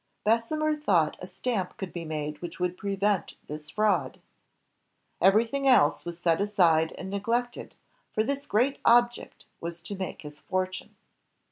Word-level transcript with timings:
Bessemer 0.23 0.75
thought 0.77 1.15
a 1.19 1.27
stamp 1.27 1.77
could 1.77 1.93
be 1.93 2.05
made 2.05 2.41
which 2.41 2.59
would 2.59 2.75
prevent 2.75 3.35
this 3.45 3.69
fraud. 3.69 4.19
Everything 5.21 5.67
else 5.67 6.05
was 6.05 6.17
set 6.17 6.41
aside 6.41 6.91
and 6.97 7.07
neglected, 7.11 7.75
for 8.11 8.23
this 8.23 8.47
great 8.47 8.79
object 8.83 9.45
was 9.59 9.79
to 9.83 9.93
make 9.95 10.23
his 10.23 10.39
fortune. 10.39 10.95